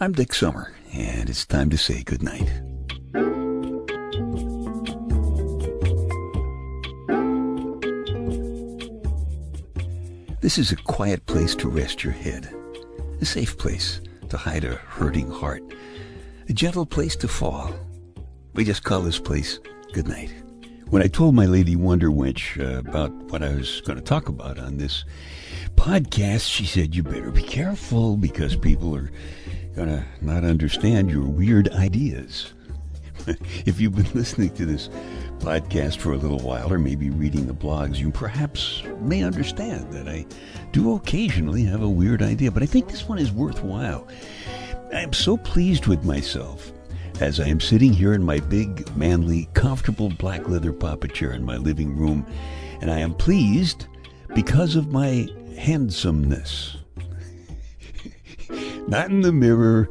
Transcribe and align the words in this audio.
I'm 0.00 0.12
Dick 0.12 0.32
Summer, 0.32 0.74
and 0.92 1.28
it's 1.28 1.44
time 1.46 1.70
to 1.70 1.76
say 1.76 2.02
goodnight. 2.02 2.50
This 10.40 10.58
is 10.58 10.72
a 10.72 10.76
quiet 10.76 11.24
place 11.26 11.54
to 11.56 11.68
rest 11.68 12.02
your 12.02 12.12
head, 12.12 12.52
a 13.20 13.24
safe 13.24 13.56
place 13.58 14.00
to 14.30 14.36
hide 14.36 14.64
a 14.64 14.74
hurting 14.76 15.30
heart, 15.30 15.62
a 16.48 16.52
gentle 16.52 16.86
place 16.86 17.14
to 17.16 17.28
fall. 17.28 17.72
We 18.54 18.64
just 18.64 18.82
call 18.82 19.02
this 19.02 19.20
place 19.20 19.60
goodnight. 19.92 20.34
When 20.88 21.02
I 21.02 21.06
told 21.06 21.34
my 21.34 21.46
lady 21.46 21.76
Wonder 21.76 22.10
Wench 22.10 22.58
uh, 22.60 22.78
about 22.80 23.12
what 23.30 23.42
I 23.42 23.54
was 23.54 23.80
going 23.82 23.98
to 23.98 24.04
talk 24.04 24.28
about 24.28 24.58
on 24.58 24.78
this 24.78 25.04
podcast, 25.76 26.50
she 26.50 26.66
said, 26.66 26.94
You 26.94 27.02
better 27.02 27.30
be 27.30 27.42
careful 27.42 28.16
because 28.16 28.56
people 28.56 28.96
are 28.96 29.10
to 29.74 30.04
not 30.20 30.44
understand 30.44 31.10
your 31.10 31.26
weird 31.26 31.68
ideas. 31.70 32.52
if 33.66 33.80
you've 33.80 33.94
been 33.94 34.12
listening 34.14 34.54
to 34.54 34.66
this 34.66 34.88
podcast 35.38 35.98
for 35.98 36.12
a 36.12 36.16
little 36.16 36.38
while, 36.38 36.72
or 36.72 36.78
maybe 36.78 37.10
reading 37.10 37.46
the 37.46 37.54
blogs, 37.54 37.96
you 37.96 38.10
perhaps 38.10 38.82
may 39.00 39.22
understand 39.22 39.92
that 39.92 40.08
I 40.08 40.26
do 40.72 40.94
occasionally 40.94 41.64
have 41.64 41.82
a 41.82 41.88
weird 41.88 42.22
idea, 42.22 42.50
but 42.50 42.62
I 42.62 42.66
think 42.66 42.88
this 42.88 43.08
one 43.08 43.18
is 43.18 43.32
worthwhile. 43.32 44.06
I 44.92 45.00
am 45.00 45.12
so 45.12 45.36
pleased 45.36 45.86
with 45.86 46.04
myself 46.04 46.72
as 47.20 47.40
I 47.40 47.46
am 47.46 47.60
sitting 47.60 47.92
here 47.92 48.14
in 48.14 48.24
my 48.24 48.40
big, 48.40 48.94
manly, 48.96 49.48
comfortable 49.54 50.08
black 50.10 50.48
leather 50.48 50.72
papa 50.72 51.08
chair 51.08 51.32
in 51.32 51.44
my 51.44 51.56
living 51.56 51.96
room, 51.96 52.26
and 52.80 52.90
I 52.90 52.98
am 52.98 53.14
pleased 53.14 53.86
because 54.34 54.76
of 54.76 54.92
my 54.92 55.28
handsomeness. 55.56 56.76
Not 58.92 59.08
in 59.10 59.22
the 59.22 59.32
mirror, 59.32 59.88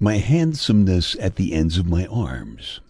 my 0.00 0.16
handsomeness 0.16 1.16
at 1.20 1.36
the 1.36 1.52
ends 1.52 1.76
of 1.76 1.84
my 1.84 2.06
arms. 2.06 2.80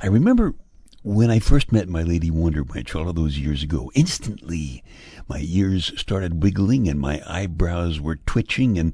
I 0.00 0.06
remember 0.06 0.54
when 1.02 1.28
I 1.28 1.40
first 1.40 1.72
met 1.72 1.88
my 1.88 2.04
lady 2.04 2.30
Wonder 2.30 2.62
Wench 2.62 2.94
all 2.94 3.08
of 3.08 3.16
those 3.16 3.36
years 3.36 3.64
ago, 3.64 3.90
instantly 3.96 4.84
my 5.28 5.40
ears 5.44 5.92
started 5.96 6.44
wiggling 6.44 6.88
and 6.88 7.00
my 7.00 7.20
eyebrows 7.26 8.00
were 8.00 8.20
twitching 8.26 8.78
and 8.78 8.92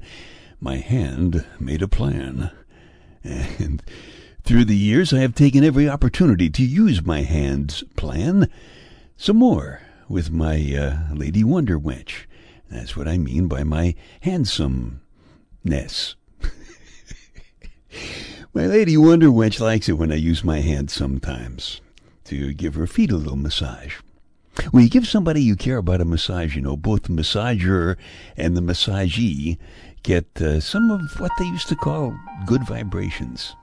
my 0.59 0.77
hand 0.77 1.45
made 1.59 1.83
a 1.83 1.87
plan. 1.87 2.49
And 3.23 3.83
through 4.43 4.65
the 4.65 4.75
years 4.75 5.13
I 5.13 5.19
have 5.19 5.35
taken 5.35 5.63
every 5.63 5.87
opportunity 5.87 6.49
to 6.49 6.63
use 6.63 7.05
my 7.05 7.21
hand's 7.21 7.83
plan 7.95 8.49
some 9.15 9.37
more 9.37 9.83
with 10.09 10.31
my 10.31 10.55
uh, 10.75 11.13
lady 11.13 11.43
Wonder 11.43 11.79
Wench. 11.79 12.25
That's 12.67 12.97
what 12.97 13.07
I 13.07 13.19
mean 13.19 13.47
by 13.47 13.63
my 13.63 13.93
handsomeness. 15.63 16.15
my 18.53 18.65
lady 18.65 18.97
Wonder 18.97 19.27
Wench 19.27 19.59
likes 19.59 19.89
it 19.89 19.93
when 19.93 20.11
I 20.11 20.15
use 20.15 20.43
my 20.43 20.61
hand 20.61 20.89
sometimes 20.89 21.81
to 22.25 22.53
give 22.53 22.75
her 22.75 22.87
feet 22.87 23.11
a 23.11 23.17
little 23.17 23.37
massage. 23.37 23.95
When 24.71 24.83
you 24.83 24.89
give 24.89 25.07
somebody 25.07 25.41
you 25.41 25.55
care 25.55 25.77
about 25.77 26.01
a 26.01 26.05
massage, 26.05 26.55
you 26.55 26.61
know, 26.61 26.75
both 26.75 27.03
the 27.03 27.09
massager 27.09 27.95
and 28.35 28.57
the 28.57 28.61
massagee 28.61 29.57
get 30.01 30.41
uh, 30.41 30.59
some 30.59 30.89
of 30.89 31.19
what 31.19 31.31
they 31.37 31.45
used 31.45 31.69
to 31.69 31.75
call 31.75 32.17
good 32.45 32.65
vibrations. 32.65 33.55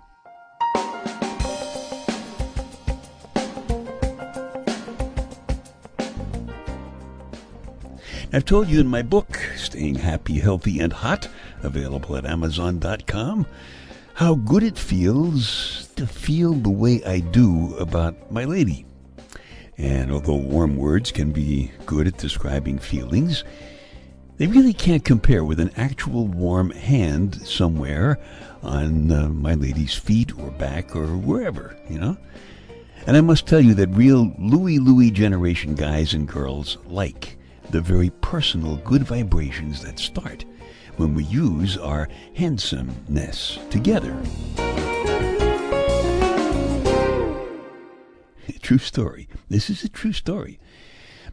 I've 8.35 8.45
told 8.45 8.67
you 8.67 8.81
in 8.81 8.89
my 8.89 9.03
book, 9.03 9.39
Staying 9.55 9.95
Happy, 9.95 10.41
Healthy, 10.41 10.81
and 10.81 10.93
Hot, 10.93 11.29
available 11.63 12.17
at 12.17 12.27
Amazon.com, 12.27 13.47
how 14.15 14.35
good 14.35 14.65
it 14.65 14.77
feels 14.77 15.89
to 15.95 16.05
feel 16.05 16.55
the 16.55 16.69
way 16.69 17.01
I 17.05 17.21
do 17.21 17.77
about 17.77 18.33
my 18.33 18.45
lady. 18.45 18.87
And 19.79 20.11
although 20.11 20.35
warm 20.35 20.75
words 20.75 21.13
can 21.13 21.31
be 21.31 21.71
good 21.87 22.09
at 22.09 22.19
describing 22.19 22.81
feelings, 22.81 23.45
they 24.39 24.49
really 24.49 24.73
can't 24.73 25.05
compare 25.05 25.45
with 25.45 25.61
an 25.61 25.71
actual 25.77 26.27
warm 26.27 26.73
hand 26.73 27.37
somewhere 27.47 28.19
on 28.65 29.13
uh, 29.13 29.29
my 29.29 29.55
lady's 29.55 29.95
feet 29.95 30.37
or 30.37 30.51
back 30.51 30.97
or 30.97 31.07
wherever, 31.07 31.77
you 31.89 32.01
know? 32.01 32.17
And 33.07 33.17
I 33.17 33.21
must 33.21 33.47
tell 33.47 33.61
you 33.61 33.75
that 33.75 33.91
real 33.91 34.35
Louie 34.41 34.81
Louie 34.81 35.13
generation 35.13 35.77
guys 35.77 36.15
and 36.15 36.27
girls 36.27 36.79
like 36.85 37.39
the 37.75 37.81
very 37.81 38.11
personal 38.21 38.77
good 38.77 39.03
vibrations 39.03 39.83
that 39.83 39.99
start 39.99 40.45
when 40.97 41.13
we 41.13 41.25
use 41.25 41.77
our 41.77 42.09
handsomeness 42.37 43.59
together. 43.69 44.17
True 48.63 48.79
story. 48.79 49.29
This 49.49 49.71
is 49.71 49.83
a 49.83 49.89
true 49.89 50.13
story. 50.13 50.61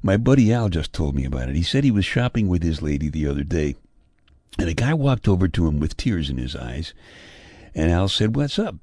My 0.01 0.17
buddy 0.17 0.51
Al 0.51 0.69
just 0.69 0.93
told 0.93 1.13
me 1.13 1.25
about 1.25 1.47
it. 1.47 1.55
He 1.55 1.61
said 1.61 1.83
he 1.83 1.91
was 1.91 2.05
shopping 2.05 2.47
with 2.47 2.63
his 2.63 2.81
lady 2.81 3.07
the 3.07 3.27
other 3.27 3.43
day, 3.43 3.75
and 4.57 4.67
a 4.67 4.73
guy 4.73 4.95
walked 4.95 5.27
over 5.27 5.47
to 5.47 5.67
him 5.67 5.79
with 5.79 5.95
tears 5.95 6.31
in 6.31 6.37
his 6.37 6.55
eyes. 6.55 6.95
And 7.75 7.91
Al 7.91 8.07
said, 8.07 8.35
What's 8.35 8.57
up? 8.57 8.77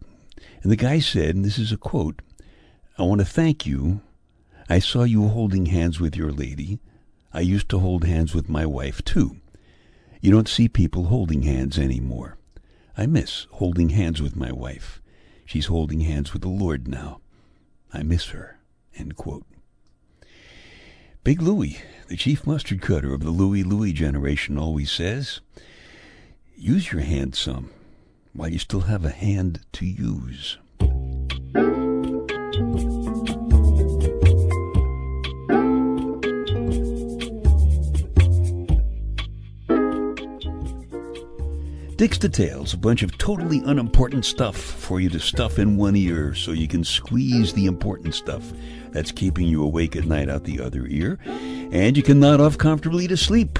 And 0.63 0.71
the 0.71 0.77
guy 0.77 1.01
said, 1.01 1.35
and 1.35 1.45
this 1.45 1.59
is 1.59 1.73
a 1.73 1.77
quote 1.77 2.23
I 2.97 3.03
want 3.03 3.21
to 3.21 3.25
thank 3.25 3.67
you. 3.67 4.01
I 4.69 4.79
saw 4.79 5.03
you 5.03 5.27
holding 5.27 5.67
hands 5.67 5.99
with 5.99 6.15
your 6.15 6.31
lady. 6.31 6.79
I 7.38 7.43
used 7.43 7.69
to 7.69 7.78
hold 7.78 8.03
hands 8.03 8.34
with 8.34 8.49
my 8.49 8.66
wife, 8.66 9.04
too. 9.04 9.37
You 10.21 10.32
don't 10.32 10.49
see 10.49 10.66
people 10.66 11.04
holding 11.04 11.43
hands 11.43 11.78
anymore. 11.78 12.37
I 12.97 13.06
miss 13.06 13.47
holding 13.53 13.91
hands 13.91 14.21
with 14.21 14.34
my 14.34 14.50
wife. 14.50 15.00
She's 15.47 15.66
holding 15.66 16.00
hands 16.00 16.32
with 16.32 16.43
the 16.43 16.48
Lord 16.48 16.88
now. 16.88 17.21
I 17.94 18.03
miss 18.03 18.31
her. 18.31 18.59
Big 21.22 21.41
Louie, 21.41 21.78
the 22.09 22.16
chief 22.16 22.44
mustard 22.44 22.82
cutter 22.82 23.15
of 23.15 23.21
the 23.21 23.31
Louie 23.31 23.62
Louie 23.62 23.93
generation, 23.93 24.59
always 24.59 24.91
says, 24.91 25.41
use 26.56 26.91
your 26.91 27.03
hand 27.03 27.37
some 27.37 27.71
while 28.32 28.48
you 28.48 28.59
still 28.59 28.81
have 28.81 29.04
a 29.04 29.10
hand 29.10 29.60
to 29.75 29.87
use. 29.87 30.59
Dick's 41.98 42.16
Details, 42.16 42.75
a 42.75 42.76
bunch 42.76 43.03
of 43.03 43.19
totally 43.19 43.60
unimportant 43.64 44.25
stuff 44.25 44.56
for 44.56 45.00
you 45.00 45.09
to 45.09 45.19
stuff 45.19 45.59
in 45.59 45.76
one 45.76 45.97
ear 45.97 46.32
so 46.32 46.53
you 46.53 46.69
can 46.69 46.84
squeeze 46.84 47.53
the 47.53 47.66
important 47.66 48.14
stuff 48.14 48.53
that's 48.91 49.10
keeping 49.10 49.48
you 49.48 49.64
awake 49.64 49.97
at 49.97 50.04
night 50.04 50.31
out 50.31 50.44
the 50.44 50.60
other 50.60 50.86
ear, 50.86 51.19
and 51.26 51.97
you 51.97 52.04
can 52.04 52.20
nod 52.20 52.41
off 52.41 52.56
comfortably 52.56 53.09
to 53.09 53.16
sleep. 53.16 53.59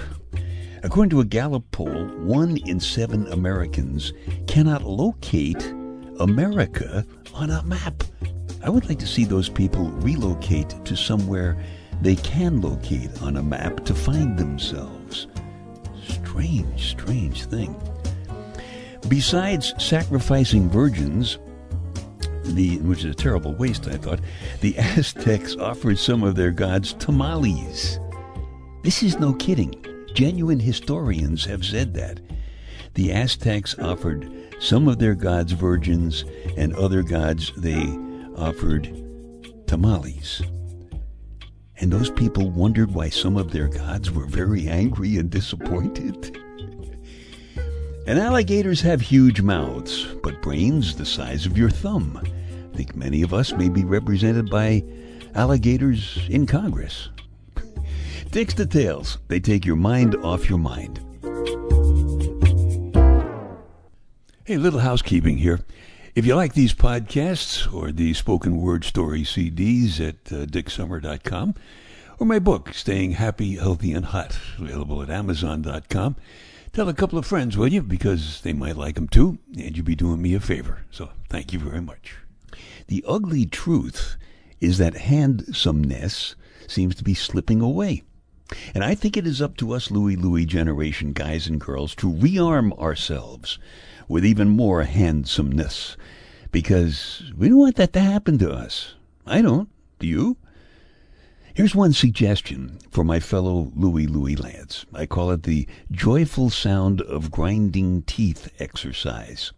According 0.84 1.10
to 1.10 1.21
a 1.21 1.25
Gallup 1.25 1.69
poll, 1.72 2.06
one 2.19 2.59
in 2.59 2.78
seven 2.78 3.26
Americans 3.32 4.12
cannot 4.47 4.84
locate 4.84 5.75
America 6.20 7.05
on 7.34 7.50
a 7.50 7.65
map. 7.65 8.05
I 8.62 8.70
would 8.70 8.88
like 8.88 9.00
to 9.00 9.06
see 9.09 9.25
those 9.25 9.49
people 9.49 9.91
relocate 9.91 10.76
to 10.84 10.97
somewhere 10.97 11.60
they 12.03 12.15
can 12.15 12.60
locate 12.60 13.20
on 13.20 13.37
a 13.37 13.43
map 13.43 13.84
to 13.87 13.94
find 13.97 14.38
themselves. 14.38 15.26
Strange, 16.06 16.91
strange 16.91 17.44
thing. 17.47 17.75
Besides 19.07 19.75
sacrificing 19.79 20.69
virgins, 20.69 21.39
the, 22.45 22.79
which 22.79 23.05
is 23.05 23.13
a 23.13 23.15
terrible 23.15 23.55
waste, 23.55 23.87
I 23.89 23.97
thought, 23.97 24.21
the 24.61 24.77
Aztecs 24.79 25.57
offered 25.57 25.99
some 25.99 26.23
of 26.23 26.35
their 26.35 26.51
gods 26.51 26.95
tamales. 26.95 28.01
This 28.83 29.03
is 29.03 29.19
no 29.19 29.35
kidding. 29.35 29.75
Genuine 30.15 30.61
historians 30.61 31.45
have 31.45 31.65
said 31.65 31.95
that. 31.95 32.21
The 32.95 33.13
Aztecs 33.13 33.79
offered 33.79 34.31
some 34.61 34.89
of 34.89 34.99
their 34.99 35.15
gods 35.15 35.53
virgins, 35.53 36.25
and 36.56 36.75
other 36.75 37.03
gods 37.03 37.53
they 37.56 37.87
offered 38.37 39.05
tamales. 39.67 40.43
And 41.77 41.93
those 41.93 42.11
people 42.11 42.51
wondered 42.51 42.93
why 42.93 43.09
some 43.11 43.37
of 43.37 43.53
their 43.53 43.69
gods 43.69 44.11
were 44.11 44.27
very 44.27 44.67
angry 44.69 45.17
and 45.19 45.31
disappointed. 45.31 46.37
And 48.08 48.19
alligators 48.19 48.81
have 48.81 49.02
huge 49.02 49.43
mouths, 49.43 50.06
but 50.22 50.40
brains 50.40 50.96
the 50.96 51.05
size 51.05 51.44
of 51.44 51.58
your 51.58 51.69
thumb. 51.69 52.19
I 52.25 52.75
think 52.75 52.96
many 52.96 53.20
of 53.20 53.34
us 53.34 53.52
may 53.52 53.69
be 53.69 53.84
represented 53.84 54.49
by 54.49 54.82
alligators 55.34 56.19
in 56.31 56.46
Congress. 56.46 57.10
Dick's 58.31 58.55
Details. 58.55 59.19
They 59.28 59.40
take 59.40 59.66
your 59.66 59.76
mind 59.76 60.16
off 60.25 60.49
your 60.49 60.58
mind. 60.58 61.00
Hey, 64.46 64.56
little 64.56 64.81
housekeeping 64.81 65.37
here. 65.37 65.60
If 66.14 66.25
you 66.25 66.34
like 66.34 66.55
these 66.55 66.72
podcasts 66.72 67.70
or 67.70 67.93
the 67.93 68.14
spoken 68.14 68.58
word 68.62 68.87
story 68.87 69.20
CDs 69.20 70.00
at 70.00 70.32
uh, 70.32 70.46
dicksummer.com 70.46 71.56
or 72.19 72.26
my 72.26 72.38
book, 72.38 72.72
Staying 72.72 73.12
Happy, 73.12 73.56
Healthy, 73.56 73.93
and 73.93 74.06
Hot, 74.06 74.38
available 74.58 75.02
at 75.02 75.10
amazon.com, 75.10 76.16
Tell 76.73 76.88
a 76.88 76.94
couple 76.94 77.19
of 77.19 77.26
friends, 77.26 77.56
will 77.56 77.69
you? 77.69 77.82
Because 77.82 78.41
they 78.43 78.53
might 78.53 78.76
like 78.76 78.97
'em 78.97 79.09
too, 79.09 79.38
and 79.56 79.76
you'd 79.76 79.85
be 79.85 79.97
doing 79.97 80.23
me 80.23 80.35
a 80.35 80.41
favor. 80.41 80.85
So 80.91 81.11
thank 81.29 81.53
you 81.53 81.59
very 81.59 81.81
much. 81.81 82.15
The 82.87 83.05
ugly 83.06 83.47
truth 83.47 84.17
is 84.61 84.79
that 84.79 84.97
handsomeness 84.97 86.35
seems 86.67 86.94
to 86.97 87.05
be 87.05 87.15
slipping 87.15 87.61
away. 87.61 88.03
And 88.75 88.82
I 88.85 88.94
think 88.94 89.17
it 89.17 89.26
is 89.26 89.43
up 89.43 89.56
to 89.59 89.73
us 89.73 89.91
Louie 89.91 90.17
Louie 90.17 90.47
generation 90.47 91.12
guys 91.12 91.47
and 91.47 91.61
girls 91.61 91.94
to 91.97 92.11
rearm 92.12 92.73
ourselves 92.79 93.59
with 94.09 94.25
even 94.25 94.49
more 94.49 94.85
handsomeness 94.85 95.97
because 96.50 97.31
we 97.37 97.49
don't 97.49 97.59
want 97.59 97.76
that 97.76 97.93
to 97.93 98.00
happen 98.00 98.38
to 98.38 98.50
us. 98.50 98.94
I 99.26 99.43
don't. 99.43 99.69
Do 99.99 100.06
you? 100.06 100.37
Here's 101.58 101.75
one 101.75 101.93
suggestion 101.93 102.78
for 102.88 103.02
my 103.02 103.19
fellow 103.19 103.72
Louie 103.75 104.06
Louie 104.06 104.37
lads. 104.37 104.87
I 104.94 105.06
call 105.06 105.32
it 105.32 105.43
the 105.43 105.66
joyful 105.90 106.50
sound 106.50 107.00
of 107.00 107.32
grinding 107.32 108.02
teeth 108.02 108.49
exercise. 108.60 109.50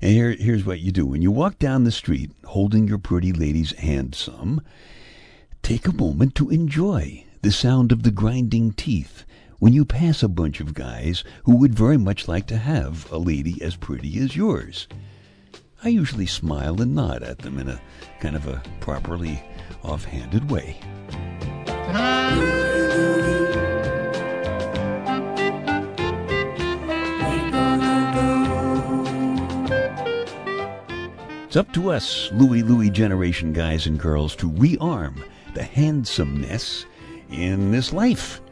And 0.00 0.12
here, 0.12 0.30
here's 0.30 0.64
what 0.64 0.80
you 0.80 0.92
do. 0.92 1.04
When 1.04 1.20
you 1.20 1.30
walk 1.30 1.58
down 1.58 1.84
the 1.84 1.92
street 1.92 2.30
holding 2.46 2.88
your 2.88 2.96
pretty 2.96 3.34
lady's 3.34 3.72
hand 3.72 4.14
some, 4.14 4.62
take 5.60 5.86
a 5.86 5.92
moment 5.92 6.34
to 6.36 6.48
enjoy 6.48 7.26
the 7.42 7.52
sound 7.52 7.92
of 7.92 8.02
the 8.02 8.10
grinding 8.10 8.72
teeth 8.72 9.26
when 9.58 9.74
you 9.74 9.84
pass 9.84 10.22
a 10.22 10.26
bunch 10.28 10.58
of 10.58 10.72
guys 10.72 11.22
who 11.44 11.54
would 11.56 11.74
very 11.74 11.98
much 11.98 12.28
like 12.28 12.46
to 12.46 12.56
have 12.56 13.12
a 13.12 13.18
lady 13.18 13.60
as 13.60 13.76
pretty 13.76 14.18
as 14.20 14.36
yours. 14.36 14.88
I 15.82 15.88
usually 15.88 16.26
smile 16.26 16.82
and 16.82 16.94
nod 16.94 17.22
at 17.22 17.38
them 17.38 17.58
in 17.58 17.68
a 17.68 17.80
kind 18.20 18.36
of 18.36 18.46
a 18.46 18.62
properly 18.80 19.42
offhanded 19.82 20.50
way. 20.50 20.78
It's 31.46 31.56
up 31.56 31.72
to 31.72 31.90
us, 31.90 32.30
Louie 32.32 32.62
Louie 32.62 32.90
generation 32.90 33.54
guys 33.54 33.86
and 33.86 33.98
girls, 33.98 34.36
to 34.36 34.50
rearm 34.50 35.24
the 35.54 35.62
handsomeness 35.62 36.84
in 37.30 37.70
this 37.70 37.92
life. 37.92 38.42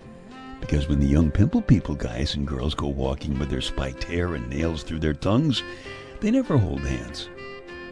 Because 0.61 0.89
when 0.89 0.99
the 0.99 1.07
young 1.07 1.31
pimple 1.31 1.63
people 1.63 1.95
guys 1.95 2.35
and 2.35 2.47
girls 2.47 2.75
go 2.75 2.89
walking 2.89 3.39
with 3.39 3.51
their 3.51 3.61
spiked 3.61 4.05
hair 4.05 4.35
and 4.35 4.49
nails 4.49 4.83
through 4.83 4.99
their 4.99 5.15
tongues, 5.15 5.63
they 6.21 6.31
never 6.31 6.57
hold 6.57 6.81
hands. 6.81 7.29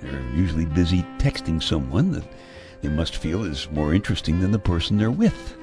They're 0.03 0.21
usually 0.35 0.67
busy 0.67 1.03
texting 1.19 1.63
someone 1.63 2.13
that 2.13 2.25
they 2.83 2.89
must 2.89 3.17
feel 3.17 3.45
is 3.45 3.71
more 3.71 3.95
interesting 3.95 4.41
than 4.41 4.53
the 4.53 4.59
person 4.59 4.97
they're 4.97 5.11
with. 5.11 5.57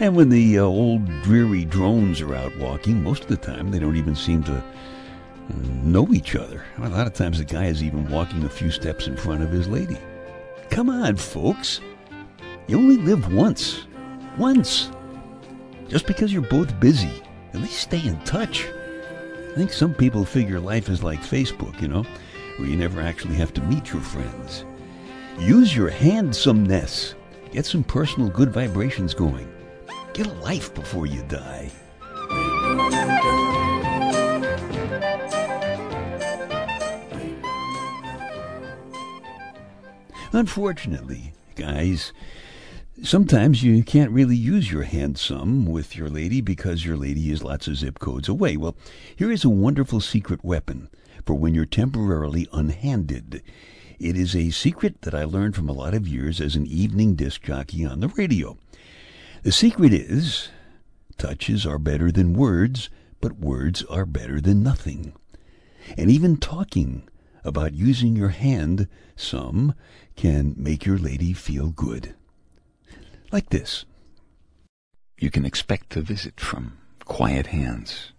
And 0.00 0.16
when 0.16 0.30
the 0.30 0.58
uh, 0.58 0.62
old 0.62 1.06
dreary 1.22 1.64
drones 1.64 2.20
are 2.20 2.34
out 2.34 2.56
walking, 2.56 3.02
most 3.02 3.22
of 3.22 3.28
the 3.28 3.36
time 3.36 3.70
they 3.70 3.78
don't 3.78 3.96
even 3.96 4.16
seem 4.16 4.42
to 4.44 4.56
uh, 4.56 4.62
know 5.82 6.08
each 6.12 6.34
other. 6.34 6.64
A 6.78 6.88
lot 6.88 7.06
of 7.06 7.12
times 7.12 7.38
the 7.38 7.44
guy 7.44 7.66
is 7.66 7.82
even 7.82 8.08
walking 8.08 8.44
a 8.44 8.48
few 8.48 8.70
steps 8.70 9.06
in 9.06 9.16
front 9.16 9.42
of 9.42 9.50
his 9.50 9.68
lady. 9.68 9.98
Come 10.70 10.88
on, 10.88 11.16
folks. 11.16 11.80
You 12.66 12.78
only 12.78 12.96
live 12.96 13.32
once. 13.32 13.86
Once. 14.38 14.90
Just 15.88 16.06
because 16.06 16.32
you're 16.32 16.42
both 16.42 16.78
busy, 16.80 17.22
at 17.52 17.60
least 17.60 17.80
stay 17.80 18.06
in 18.06 18.18
touch. 18.20 18.68
I 19.50 19.54
think 19.54 19.72
some 19.72 19.94
people 19.94 20.24
figure 20.24 20.60
life 20.60 20.88
is 20.88 21.02
like 21.02 21.20
Facebook, 21.22 21.82
you 21.82 21.88
know, 21.88 22.04
where 22.56 22.68
you 22.68 22.76
never 22.76 23.00
actually 23.00 23.34
have 23.34 23.52
to 23.54 23.62
meet 23.62 23.92
your 23.92 24.00
friends. 24.00 24.64
Use 25.40 25.74
your 25.74 25.90
handsomeness. 25.90 27.16
Get 27.50 27.66
some 27.66 27.82
personal 27.82 28.28
good 28.28 28.52
vibrations 28.52 29.12
going. 29.12 29.52
Get 30.14 30.28
a 30.28 30.32
life 30.34 30.72
before 30.72 31.06
you 31.06 31.22
die. 31.24 31.72
Unfortunately, 40.32 41.32
guys, 41.56 42.12
sometimes 43.02 43.62
you 43.62 43.82
can't 43.82 44.10
really 44.10 44.36
use 44.36 44.70
your 44.70 44.82
handsome 44.82 45.66
with 45.66 45.96
your 45.96 46.08
lady 46.08 46.40
because 46.40 46.84
your 46.84 46.96
lady 46.96 47.30
is 47.30 47.42
lots 47.42 47.66
of 47.66 47.76
zip 47.76 47.98
codes 47.98 48.28
away. 48.28 48.56
Well, 48.56 48.76
here 49.16 49.30
is 49.30 49.44
a 49.44 49.48
wonderful 49.48 50.00
secret 50.00 50.44
weapon 50.44 50.88
for 51.24 51.34
when 51.34 51.54
you're 51.54 51.66
temporarily 51.66 52.48
unhanded. 52.52 53.42
It 53.98 54.16
is 54.16 54.34
a 54.34 54.50
secret 54.50 55.02
that 55.02 55.14
I 55.14 55.24
learned 55.24 55.56
from 55.56 55.68
a 55.68 55.74
lot 55.74 55.94
of 55.94 56.08
years 56.08 56.40
as 56.40 56.56
an 56.56 56.66
evening 56.66 57.14
disc 57.14 57.42
jockey 57.42 57.84
on 57.84 58.00
the 58.00 58.08
radio. 58.08 58.58
The 59.42 59.52
secret 59.52 59.92
is 59.92 60.48
touches 61.16 61.66
are 61.66 61.78
better 61.78 62.10
than 62.10 62.34
words, 62.34 62.90
but 63.20 63.38
words 63.38 63.82
are 63.84 64.06
better 64.06 64.40
than 64.40 64.62
nothing. 64.62 65.12
And 65.96 66.10
even 66.10 66.36
talking 66.36 67.08
about 67.44 67.74
using 67.74 68.16
your 68.16 68.28
hand 68.30 68.88
some 69.16 69.74
can 70.16 70.54
make 70.56 70.84
your 70.84 70.98
lady 70.98 71.32
feel 71.32 71.70
good. 71.70 72.14
Like 73.32 73.50
this. 73.50 73.84
You 75.18 75.30
can 75.30 75.44
expect 75.44 75.96
a 75.96 76.00
visit 76.00 76.40
from 76.40 76.78
quiet 77.04 77.48
hands 77.48 78.12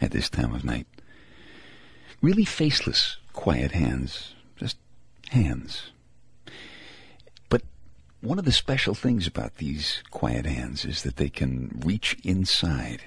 at 0.00 0.10
this 0.10 0.28
time 0.28 0.54
of 0.54 0.64
night. 0.64 0.86
Really 2.20 2.44
faceless, 2.44 3.18
quiet 3.32 3.72
hands. 3.72 4.34
Just 4.56 4.76
hands. 5.28 5.92
But 7.48 7.62
one 8.20 8.38
of 8.38 8.44
the 8.44 8.52
special 8.52 8.94
things 8.94 9.26
about 9.26 9.56
these 9.56 10.02
quiet 10.10 10.46
hands 10.46 10.84
is 10.84 11.02
that 11.04 11.16
they 11.16 11.28
can 11.28 11.80
reach 11.84 12.16
inside, 12.24 13.02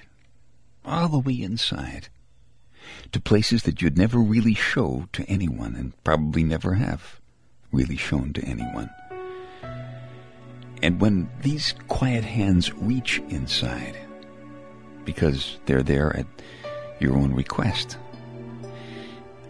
all 0.84 1.08
the 1.08 1.18
way 1.18 1.34
inside, 1.34 2.08
to 3.12 3.20
places 3.20 3.64
that 3.64 3.82
you'd 3.82 3.98
never 3.98 4.18
really 4.18 4.54
show 4.54 5.08
to 5.12 5.24
anyone 5.24 5.74
and 5.74 5.92
probably 6.04 6.42
never 6.42 6.74
have 6.74 7.20
really 7.70 7.96
shown 7.96 8.32
to 8.32 8.44
anyone. 8.44 8.90
And 10.82 11.00
when 11.00 11.30
these 11.40 11.74
quiet 11.88 12.24
hands 12.24 12.72
reach 12.74 13.22
inside, 13.28 13.96
because 15.04 15.58
they're 15.66 15.82
there 15.82 16.14
at 16.16 16.26
your 17.00 17.16
own 17.16 17.32
request, 17.32 17.98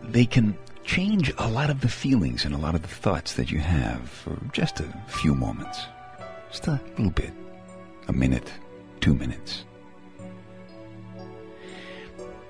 they 0.02 0.26
can 0.26 0.56
change 0.84 1.32
a 1.38 1.48
lot 1.48 1.70
of 1.70 1.80
the 1.80 1.88
feelings 1.88 2.44
and 2.44 2.54
a 2.54 2.58
lot 2.58 2.74
of 2.74 2.82
the 2.82 2.88
thoughts 2.88 3.34
that 3.34 3.50
you 3.50 3.58
have 3.58 4.08
for 4.08 4.38
just 4.52 4.80
a 4.80 4.94
few 5.08 5.34
moments. 5.34 5.86
Just 6.50 6.66
a 6.68 6.80
little 6.96 7.10
bit. 7.10 7.32
A 8.06 8.12
minute, 8.12 8.52
two 9.00 9.14
minutes. 9.14 9.64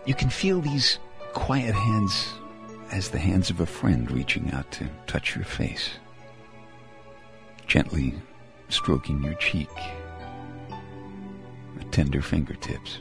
You 0.05 0.15
can 0.15 0.29
feel 0.29 0.61
these 0.61 0.99
quiet 1.33 1.75
hands 1.75 2.35
as 2.91 3.09
the 3.09 3.19
hands 3.19 3.51
of 3.51 3.61
a 3.61 3.67
friend 3.67 4.11
reaching 4.11 4.51
out 4.53 4.71
to 4.73 4.89
touch 5.07 5.35
your 5.35 5.45
face, 5.45 5.91
gently 7.67 8.15
stroking 8.69 9.23
your 9.23 9.35
cheek, 9.35 9.71
with 11.77 11.91
tender 11.91 12.23
fingertips. 12.23 12.99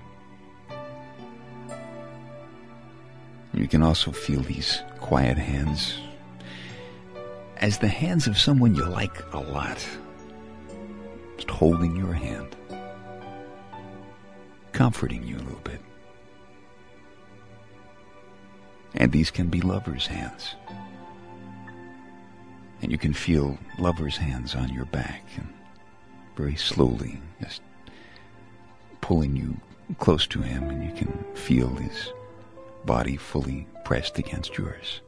You 3.54 3.68
can 3.68 3.84
also 3.84 4.12
feel 4.12 4.42
these 4.42 4.82
quiet 5.00 5.38
hands 5.38 6.00
as 7.58 7.78
the 7.78 7.88
hands 7.88 8.28
of 8.28 8.38
someone 8.38 8.76
you 8.76 8.84
like 8.84 9.34
a 9.34 9.40
lot, 9.40 9.88
just 11.38 11.50
holding 11.50 11.96
your 11.96 12.14
hand, 12.14 12.56
comforting 14.72 15.24
you 15.24 15.38
a 15.38 15.44
little 15.46 15.62
bit. 15.64 15.80
And 18.96 19.12
these 19.12 19.32
can 19.32 19.48
be 19.48 19.62
lovers' 19.62 20.08
hands. 20.08 20.56
And 22.84 22.92
you 22.92 22.98
can 22.98 23.14
feel 23.14 23.58
lovers' 23.80 24.18
hands 24.18 24.56
on 24.56 24.68
your 24.74 24.84
back 24.84 25.24
and 25.38 25.48
very 26.36 26.58
slowly 26.58 27.18
just 27.42 27.62
pulling 29.00 29.38
you 29.38 29.56
close 30.00 30.28
to 30.28 30.42
him 30.42 30.70
and 30.70 30.84
you 30.84 30.92
can 30.92 31.24
feel 31.34 31.70
his 31.76 32.12
body 32.86 33.16
fully 33.16 33.68
pressed 33.86 34.20
against 34.20 34.58
yours. 34.58 35.00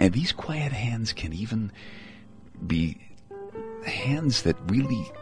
And 0.00 0.12
these 0.12 0.32
quiet 0.32 0.72
hands 0.72 1.12
can 1.12 1.32
even 1.32 1.70
be 2.66 2.98
hands 3.84 4.42
that 4.42 4.56
really 4.66 5.12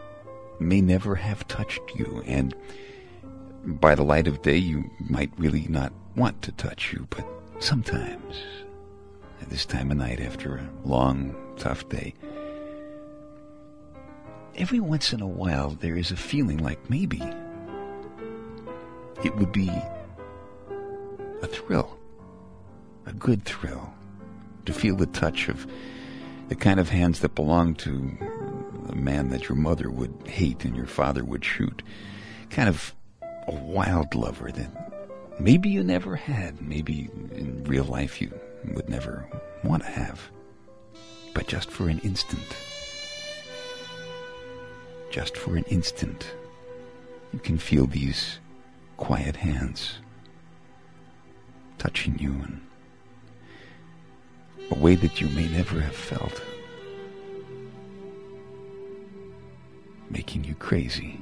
may 0.59 0.81
never 0.81 1.13
have 1.13 1.47
touched 1.47 1.81
you. 1.95 2.23
And 2.25 2.55
by 3.63 3.93
the 3.93 4.03
light 4.03 4.27
of 4.27 4.41
day, 4.41 4.57
you 4.57 4.89
might 5.07 5.31
really 5.37 5.67
not 5.69 5.93
want 6.15 6.41
to 6.41 6.51
touch 6.53 6.91
you, 6.91 7.05
but 7.11 7.27
sometimes, 7.59 8.43
at 9.41 9.49
this 9.49 9.65
time 9.65 9.91
of 9.91 9.97
night 9.97 10.19
after 10.19 10.57
a 10.57 10.69
long, 10.87 11.35
tough 11.57 11.87
day, 11.89 12.13
every 14.55 14.79
once 14.79 15.13
in 15.13 15.21
a 15.21 15.27
while 15.27 15.71
there 15.71 15.97
is 15.97 16.11
a 16.11 16.15
feeling 16.17 16.57
like 16.57 16.89
maybe 16.89 17.21
it 19.23 19.35
would 19.35 19.51
be 19.51 19.69
a 21.41 21.47
thrill, 21.47 21.97
a 23.05 23.13
good 23.13 23.43
thrill, 23.43 23.93
to 24.65 24.73
feel 24.73 24.95
the 24.95 25.05
touch 25.07 25.49
of 25.49 25.67
The 26.47 26.55
kind 26.55 26.79
of 26.79 26.89
hands 26.89 27.21
that 27.21 27.33
belong 27.33 27.73
to 27.75 28.11
a 28.89 28.95
man 28.95 29.29
that 29.29 29.49
your 29.49 29.55
mother 29.55 29.89
would 29.89 30.13
hate 30.27 30.63
and 30.63 30.75
your 30.75 30.85
father 30.85 31.23
would 31.23 31.43
shoot. 31.43 31.81
Kind 32.51 32.69
of 32.69 32.93
a 33.47 33.55
wild 33.55 34.13
lover 34.13 34.51
that 34.51 34.84
maybe 35.39 35.69
you 35.69 35.83
never 35.83 36.15
had. 36.15 36.61
Maybe 36.61 37.09
in 37.33 37.63
real 37.65 37.85
life 37.85 38.21
you 38.21 38.31
would 38.73 38.89
never 38.89 39.25
want 39.63 39.83
to 39.83 39.89
have. 39.89 40.21
But 41.33 41.47
just 41.47 41.69
for 41.69 41.89
an 41.89 41.99
instant. 41.99 42.55
Just 45.11 45.37
for 45.37 45.55
an 45.55 45.63
instant. 45.65 46.33
You 47.33 47.39
can 47.39 47.57
feel 47.57 47.85
these 47.85 48.39
quiet 48.97 49.35
hands 49.35 49.99
touching 51.77 52.17
you 52.17 52.31
in 52.31 52.61
a 54.71 54.75
way 54.75 54.95
that 54.95 55.21
you 55.21 55.27
may 55.29 55.47
never 55.49 55.79
have 55.79 55.95
felt, 55.95 56.41
making 60.09 60.43
you 60.43 60.55
crazy. 60.55 61.19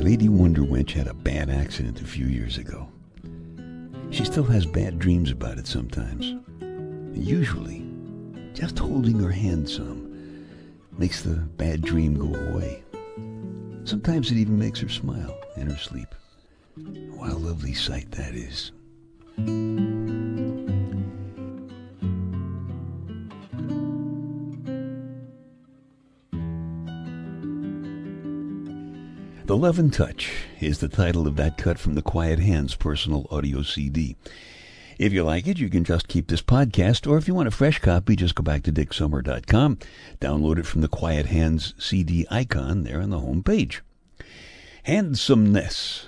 My 0.00 0.06
Lady 0.06 0.30
Wonder 0.30 0.62
Wench 0.62 0.92
had 0.92 1.08
a 1.08 1.12
bad 1.12 1.50
accident 1.50 2.00
a 2.00 2.06
few 2.06 2.24
years 2.24 2.56
ago. 2.56 2.88
She 4.10 4.24
still 4.24 4.44
has 4.44 4.64
bad 4.64 4.98
dreams 4.98 5.30
about 5.30 5.58
it 5.58 5.66
sometimes. 5.66 6.36
Usually, 7.12 7.86
just 8.54 8.78
holding 8.78 9.18
her 9.18 9.30
hand 9.30 9.68
some 9.68 10.46
makes 10.96 11.20
the 11.22 11.34
bad 11.34 11.82
dream 11.82 12.14
go 12.14 12.34
away. 12.34 12.82
Sometimes 13.84 14.30
it 14.30 14.38
even 14.38 14.58
makes 14.58 14.80
her 14.80 14.88
smile 14.88 15.38
in 15.58 15.68
her 15.68 15.76
sleep. 15.76 16.14
What 16.76 17.32
a 17.32 17.36
lovely 17.36 17.74
sight 17.74 18.10
that 18.12 18.34
is. 18.34 18.72
The 29.50 29.56
Love 29.56 29.80
and 29.80 29.92
Touch 29.92 30.30
is 30.60 30.78
the 30.78 30.86
title 30.86 31.26
of 31.26 31.34
that 31.34 31.58
cut 31.58 31.76
from 31.76 31.96
the 31.96 32.02
Quiet 32.02 32.38
Hands 32.38 32.72
personal 32.76 33.26
audio 33.32 33.62
CD. 33.62 34.14
If 34.96 35.12
you 35.12 35.24
like 35.24 35.48
it, 35.48 35.58
you 35.58 35.68
can 35.68 35.82
just 35.82 36.06
keep 36.06 36.28
this 36.28 36.40
podcast, 36.40 37.10
or 37.10 37.18
if 37.18 37.26
you 37.26 37.34
want 37.34 37.48
a 37.48 37.50
fresh 37.50 37.80
copy, 37.80 38.14
just 38.14 38.36
go 38.36 38.44
back 38.44 38.62
to 38.62 38.72
dicksummer.com, 38.72 39.78
download 40.20 40.58
it 40.58 40.66
from 40.66 40.82
the 40.82 40.88
Quiet 40.88 41.26
Hands 41.26 41.74
CD 41.78 42.28
icon 42.30 42.84
there 42.84 43.00
on 43.00 43.10
the 43.10 43.18
home 43.18 43.42
page. 43.42 43.82
Handsomeness 44.84 46.06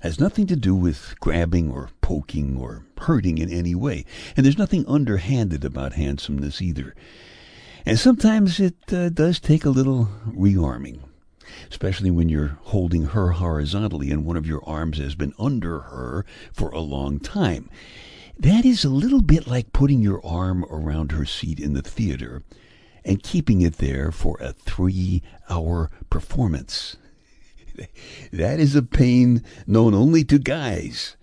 has 0.00 0.18
nothing 0.18 0.48
to 0.48 0.56
do 0.56 0.74
with 0.74 1.14
grabbing 1.20 1.70
or 1.70 1.90
poking 2.00 2.56
or 2.56 2.84
hurting 3.02 3.38
in 3.38 3.52
any 3.52 3.76
way, 3.76 4.04
and 4.36 4.44
there's 4.44 4.58
nothing 4.58 4.84
underhanded 4.88 5.64
about 5.64 5.92
handsomeness 5.92 6.60
either. 6.60 6.92
And 7.86 8.00
sometimes 8.00 8.58
it 8.58 8.92
uh, 8.92 9.10
does 9.10 9.38
take 9.38 9.64
a 9.64 9.70
little 9.70 10.08
rearming 10.26 11.02
especially 11.70 12.10
when 12.10 12.28
you're 12.28 12.58
holding 12.62 13.06
her 13.06 13.32
horizontally 13.32 14.10
and 14.10 14.24
one 14.24 14.36
of 14.36 14.46
your 14.46 14.62
arms 14.64 14.98
has 14.98 15.14
been 15.14 15.34
under 15.38 15.80
her 15.80 16.24
for 16.52 16.70
a 16.70 16.80
long 16.80 17.18
time. 17.20 17.70
That 18.38 18.64
is 18.64 18.84
a 18.84 18.90
little 18.90 19.22
bit 19.22 19.46
like 19.46 19.72
putting 19.72 20.02
your 20.02 20.24
arm 20.24 20.64
around 20.64 21.12
her 21.12 21.24
seat 21.24 21.60
in 21.60 21.74
the 21.74 21.82
theater 21.82 22.42
and 23.04 23.22
keeping 23.22 23.60
it 23.60 23.78
there 23.78 24.10
for 24.10 24.36
a 24.40 24.52
three 24.52 25.22
hour 25.48 25.90
performance. 26.10 26.96
That 28.32 28.60
is 28.60 28.76
a 28.76 28.82
pain 28.82 29.42
known 29.66 29.94
only 29.94 30.22
to 30.24 30.38
guys. 30.38 31.16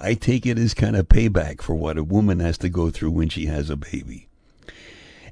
I 0.00 0.14
take 0.14 0.46
it 0.46 0.58
as 0.58 0.72
kind 0.72 0.94
of 0.94 1.08
payback 1.08 1.62
for 1.62 1.74
what 1.74 1.98
a 1.98 2.04
woman 2.04 2.38
has 2.40 2.58
to 2.58 2.68
go 2.68 2.90
through 2.90 3.10
when 3.10 3.28
she 3.28 3.46
has 3.46 3.70
a 3.70 3.76
baby. 3.76 4.28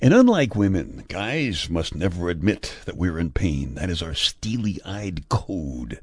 And 0.02 0.12
unlike 0.12 0.56
women, 0.56 1.04
guys 1.06 1.70
must 1.70 1.94
never 1.94 2.28
admit 2.28 2.74
that 2.86 2.96
we're 2.96 3.20
in 3.20 3.30
pain. 3.30 3.76
That 3.76 3.88
is 3.88 4.02
our 4.02 4.14
steely 4.14 4.80
eyed 4.84 5.28
code. 5.28 6.00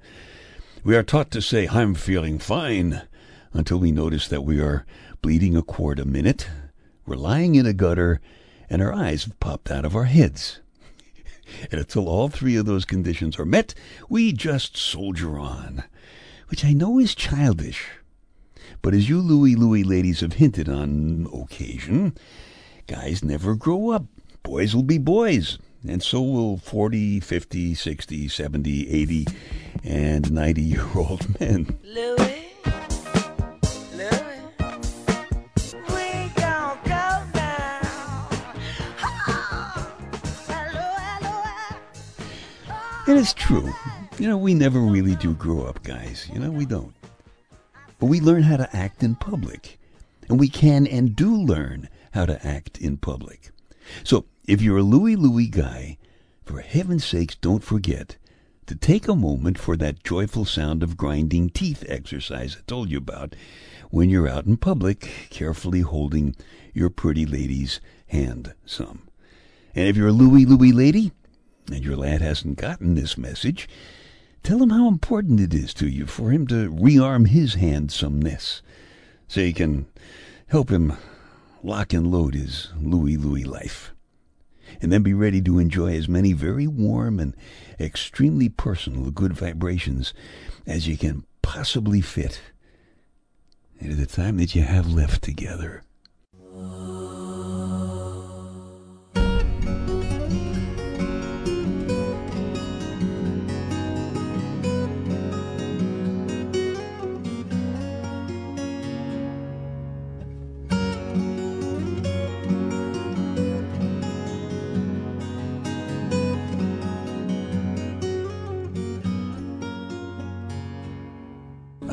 We 0.86 0.96
are 0.96 1.04
taught 1.04 1.32
to 1.32 1.42
say, 1.42 1.68
I'm 1.68 1.96
feeling 1.96 2.40
fine, 2.40 3.02
until 3.52 3.78
we 3.78 3.92
notice 3.92 4.30
that 4.30 4.46
we 4.46 4.62
are 4.62 4.86
bleeding 5.22 5.58
a 5.58 5.62
quart 5.62 6.00
a 6.00 6.06
minute, 6.06 6.48
we're 7.06 7.18
lying 7.18 7.56
in 7.56 7.66
a 7.66 7.74
gutter, 7.74 8.22
and 8.70 8.82
our 8.82 8.94
eyes 8.94 9.26
have 9.26 9.38
popped 9.42 9.70
out 9.70 9.84
of 9.84 9.98
our 9.98 10.06
heads. 10.06 10.62
and 11.70 11.82
until 11.82 12.08
all 12.08 12.30
three 12.30 12.56
of 12.56 12.66
those 12.66 12.86
conditions 12.86 13.38
are 13.38 13.44
met, 13.44 13.74
we 14.08 14.32
just 14.32 14.78
soldier 14.78 15.38
on, 15.38 15.84
which 16.48 16.64
I 16.64 16.72
know 16.72 17.00
is 17.00 17.14
childish. 17.14 17.86
But 18.82 18.94
as 18.94 19.10
you 19.10 19.20
Louie 19.20 19.56
Louie 19.56 19.84
ladies 19.84 20.22
have 20.22 20.34
hinted 20.34 20.70
on 20.70 21.28
occasion, 21.34 22.16
Guys 22.90 23.24
never 23.24 23.54
grow 23.54 23.92
up. 23.92 24.06
Boys 24.42 24.76
will 24.76 24.82
be 24.82 24.98
boys. 24.98 25.60
And 25.88 26.02
so 26.02 26.24
will 26.24 26.58
40, 26.58 27.20
50, 27.20 27.76
60, 27.76 28.28
70, 28.28 28.90
80, 28.90 29.28
and 29.84 30.32
90 30.32 30.62
year 30.64 30.88
old 30.96 31.40
men. 31.40 31.78
Louis. 31.84 32.48
And 43.06 43.18
it's 43.20 43.36
true. 43.36 43.72
You 44.18 44.28
know, 44.28 44.38
we 44.38 44.56
never 44.56 44.80
really 44.80 45.16
do 45.16 45.36
grow 45.36 45.62
up, 45.62 45.84
guys. 45.84 46.28
You 46.34 46.40
know, 46.40 46.50
we 46.50 46.66
don't. 46.66 46.96
But 48.00 48.08
we 48.08 48.20
learn 48.20 48.42
how 48.42 48.58
to 48.58 48.76
act 48.76 49.04
in 49.04 49.14
public. 49.14 49.80
And 50.28 50.40
we 50.40 50.48
can 50.48 50.88
and 50.88 51.16
do 51.16 51.36
learn 51.36 51.88
how 52.12 52.26
to 52.26 52.46
act 52.46 52.78
in 52.78 52.98
public. 52.98 53.52
So, 54.04 54.26
if 54.46 54.62
you're 54.62 54.78
a 54.78 54.84
Louie 54.84 55.16
Louie 55.16 55.48
guy, 55.48 55.98
for 56.44 56.62
heaven's 56.62 57.06
sakes, 57.06 57.36
don't 57.36 57.64
forget 57.64 58.18
to 58.66 58.76
take 58.76 59.08
a 59.08 59.16
moment 59.16 59.58
for 59.58 59.76
that 59.78 60.04
joyful 60.04 60.46
sound 60.46 60.84
of 60.84 60.98
grinding 60.98 61.50
teeth 61.50 61.84
exercise 61.88 62.56
I 62.56 62.62
told 62.68 62.90
you 62.90 62.98
about 63.00 63.36
when 63.90 64.10
you're 64.10 64.28
out 64.28 64.46
in 64.46 64.58
public, 64.58 65.10
carefully 65.30 65.82
holding 65.82 66.36
your 66.74 66.90
pretty 66.90 67.26
lady's 67.26 67.80
hand 68.08 68.54
some. 68.66 69.08
And 69.74 69.88
if 69.88 69.98
you're 69.98 70.10
a 70.10 70.12
Louie 70.12 70.46
Louie 70.46 70.72
lady, 70.72 71.12
and 71.72 71.84
your 71.84 71.96
lad 71.96 72.22
hasn't 72.22 72.58
gotten 72.58 72.96
this 72.96 73.18
message, 73.18 73.68
tell 74.44 74.62
him 74.62 74.70
how 74.70 74.88
important 74.88 75.40
it 75.40 75.54
is 75.54 75.74
to 75.76 75.88
you 75.88 76.06
for 76.06 76.32
him 76.32 76.48
to 76.48 76.72
rearm 76.72 77.28
his 77.28 77.56
handsomeness 77.56 78.62
so 79.28 79.42
you 79.42 79.54
can 79.54 79.86
help 80.48 80.70
him 80.70 80.94
lock 81.64 81.94
and 81.94 82.12
load 82.12 82.34
his 82.36 82.70
Louie 82.80 83.18
Louie 83.18 83.44
life. 83.44 83.94
And 84.82 84.92
then 84.92 85.02
be 85.02 85.14
ready 85.14 85.42
to 85.42 85.60
enjoy 85.60 85.96
as 85.96 86.08
many 86.08 86.34
very 86.34 86.68
warm 86.68 87.20
and 87.20 87.36
extremely 87.80 88.50
personal 88.50 89.10
good 89.12 89.34
vibrations 89.34 90.14
as 90.68 90.88
you 90.88 90.98
can 90.98 91.26
possibly 91.42 92.02
fit 92.02 92.42
into 93.80 93.96
the 93.96 94.06
time 94.06 94.38
that 94.38 94.54
you 94.54 94.62
have 94.62 94.94
left 94.94 95.24
together. 95.24 95.84